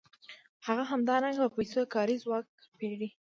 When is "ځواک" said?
2.23-2.45